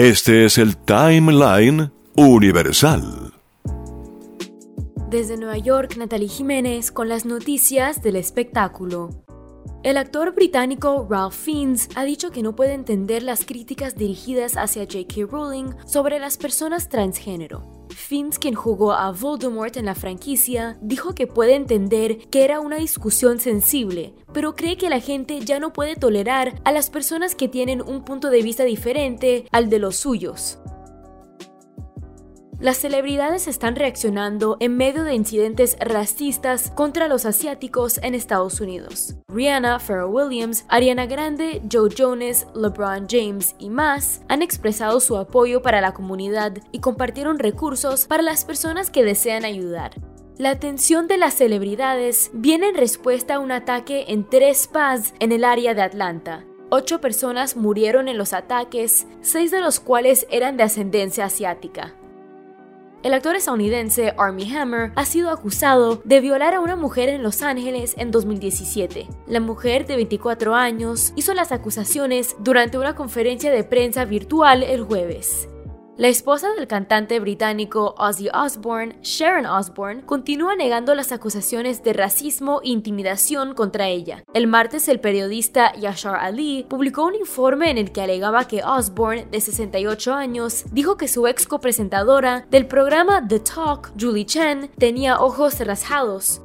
Este 0.00 0.44
es 0.44 0.58
el 0.58 0.76
Timeline 0.76 1.90
Universal. 2.14 3.34
Desde 5.10 5.36
Nueva 5.36 5.58
York, 5.58 5.96
Natalie 5.96 6.28
Jiménez 6.28 6.92
con 6.92 7.08
las 7.08 7.24
noticias 7.24 8.00
del 8.00 8.14
espectáculo. 8.14 9.10
El 9.82 9.96
actor 9.96 10.36
británico 10.36 11.04
Ralph 11.10 11.34
Fiennes 11.34 11.88
ha 11.96 12.04
dicho 12.04 12.30
que 12.30 12.44
no 12.44 12.54
puede 12.54 12.74
entender 12.74 13.24
las 13.24 13.44
críticas 13.44 13.96
dirigidas 13.96 14.56
hacia 14.56 14.84
J.K. 14.84 15.26
Rowling 15.32 15.74
sobre 15.84 16.20
las 16.20 16.36
personas 16.36 16.88
transgénero. 16.88 17.77
Fiennes, 17.90 18.38
quien 18.38 18.54
jugó 18.54 18.92
a 18.92 19.10
Voldemort 19.12 19.76
en 19.76 19.86
la 19.86 19.94
franquicia, 19.94 20.78
dijo 20.80 21.14
que 21.14 21.26
puede 21.26 21.54
entender 21.54 22.18
que 22.30 22.44
era 22.44 22.60
una 22.60 22.76
discusión 22.76 23.40
sensible, 23.40 24.14
pero 24.32 24.54
cree 24.54 24.76
que 24.76 24.90
la 24.90 25.00
gente 25.00 25.40
ya 25.40 25.60
no 25.60 25.72
puede 25.72 25.96
tolerar 25.96 26.60
a 26.64 26.72
las 26.72 26.90
personas 26.90 27.34
que 27.34 27.48
tienen 27.48 27.82
un 27.82 28.04
punto 28.04 28.30
de 28.30 28.42
vista 28.42 28.64
diferente 28.64 29.46
al 29.50 29.70
de 29.70 29.78
los 29.78 29.96
suyos. 29.96 30.58
Las 32.60 32.78
celebridades 32.78 33.46
están 33.46 33.76
reaccionando 33.76 34.56
en 34.58 34.76
medio 34.76 35.04
de 35.04 35.14
incidentes 35.14 35.76
racistas 35.78 36.72
contra 36.72 37.06
los 37.06 37.24
asiáticos 37.24 38.00
en 38.02 38.16
Estados 38.16 38.60
Unidos. 38.60 39.14
Rihanna, 39.28 39.78
Pharrell 39.78 40.10
Williams, 40.10 40.64
Ariana 40.66 41.06
Grande, 41.06 41.62
Joe 41.70 41.88
Jonas, 41.88 42.48
LeBron 42.56 43.06
James 43.08 43.54
y 43.60 43.70
más 43.70 44.22
han 44.28 44.42
expresado 44.42 44.98
su 44.98 45.16
apoyo 45.16 45.62
para 45.62 45.80
la 45.80 45.94
comunidad 45.94 46.58
y 46.72 46.80
compartieron 46.80 47.38
recursos 47.38 48.06
para 48.06 48.24
las 48.24 48.44
personas 48.44 48.90
que 48.90 49.04
desean 49.04 49.44
ayudar. 49.44 49.92
La 50.36 50.50
atención 50.50 51.06
de 51.06 51.16
las 51.16 51.34
celebridades 51.34 52.32
viene 52.34 52.70
en 52.70 52.74
respuesta 52.74 53.36
a 53.36 53.38
un 53.38 53.52
ataque 53.52 54.06
en 54.08 54.28
tres 54.28 54.62
spas 54.62 55.14
en 55.20 55.30
el 55.30 55.44
área 55.44 55.74
de 55.74 55.82
Atlanta. 55.82 56.44
Ocho 56.70 57.00
personas 57.00 57.56
murieron 57.56 58.08
en 58.08 58.18
los 58.18 58.32
ataques, 58.32 59.06
seis 59.20 59.52
de 59.52 59.60
los 59.60 59.78
cuales 59.78 60.26
eran 60.28 60.56
de 60.56 60.64
ascendencia 60.64 61.24
asiática. 61.24 61.94
El 63.08 63.14
actor 63.14 63.36
estadounidense 63.36 64.12
Armie 64.18 64.54
Hammer 64.54 64.92
ha 64.94 65.06
sido 65.06 65.30
acusado 65.30 66.02
de 66.04 66.20
violar 66.20 66.52
a 66.52 66.60
una 66.60 66.76
mujer 66.76 67.08
en 67.08 67.22
Los 67.22 67.40
Ángeles 67.40 67.94
en 67.96 68.10
2017. 68.10 69.08
La 69.26 69.40
mujer 69.40 69.86
de 69.86 69.96
24 69.96 70.54
años 70.54 71.14
hizo 71.16 71.32
las 71.32 71.50
acusaciones 71.50 72.36
durante 72.38 72.76
una 72.76 72.94
conferencia 72.94 73.50
de 73.50 73.64
prensa 73.64 74.04
virtual 74.04 74.62
el 74.62 74.82
jueves. 74.82 75.48
La 75.98 76.06
esposa 76.06 76.52
del 76.52 76.68
cantante 76.68 77.18
británico 77.18 77.96
Ozzy 77.98 78.28
Osbourne, 78.32 79.00
Sharon 79.02 79.46
Osbourne, 79.46 80.06
continúa 80.06 80.54
negando 80.54 80.94
las 80.94 81.10
acusaciones 81.10 81.82
de 81.82 81.92
racismo 81.92 82.60
e 82.62 82.68
intimidación 82.68 83.52
contra 83.52 83.88
ella. 83.88 84.22
El 84.32 84.46
martes, 84.46 84.86
el 84.86 85.00
periodista 85.00 85.74
Yashar 85.74 86.14
Ali 86.14 86.64
publicó 86.68 87.04
un 87.04 87.16
informe 87.16 87.72
en 87.72 87.78
el 87.78 87.90
que 87.90 88.00
alegaba 88.00 88.46
que 88.46 88.62
Osbourne, 88.62 89.26
de 89.28 89.40
68 89.40 90.14
años, 90.14 90.66
dijo 90.70 90.96
que 90.96 91.08
su 91.08 91.26
ex 91.26 91.48
copresentadora 91.48 92.46
del 92.48 92.68
programa 92.68 93.26
The 93.26 93.40
Talk, 93.40 93.90
Julie 93.98 94.24
Chen, 94.24 94.70
tenía 94.78 95.18
ojos 95.18 95.58
rasgados, 95.58 96.42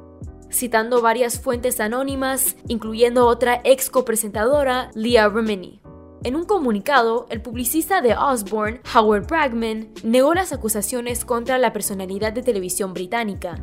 citando 0.50 1.00
varias 1.00 1.38
fuentes 1.38 1.78
anónimas, 1.78 2.56
incluyendo 2.66 3.28
otra 3.28 3.60
ex 3.62 3.88
copresentadora, 3.88 4.90
Leah 4.96 5.28
Remini. 5.28 5.83
En 6.24 6.36
un 6.36 6.46
comunicado, 6.46 7.26
el 7.28 7.42
publicista 7.42 8.00
de 8.00 8.14
Osborne, 8.14 8.80
Howard 8.94 9.26
Bragman, 9.26 9.88
negó 10.02 10.32
las 10.32 10.54
acusaciones 10.54 11.22
contra 11.22 11.58
la 11.58 11.74
personalidad 11.74 12.32
de 12.32 12.42
televisión 12.42 12.94
británica. 12.94 13.62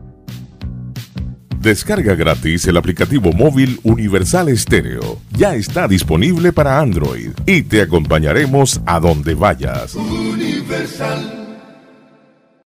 Descarga 1.59 2.13
gratis 2.13 2.67
el 2.67 2.77
aplicativo 2.77 3.31
móvil 3.31 3.79
Universal 3.83 4.55
Stereo. 4.55 5.17
Ya 5.35 5.55
está 5.55 5.87
disponible 5.87 6.53
para 6.53 6.79
Android 6.79 7.31
y 7.47 7.63
te 7.63 7.81
acompañaremos 7.81 8.79
a 8.85 8.99
donde 8.99 9.33
vayas. 9.33 9.95
Universal. 9.95 11.40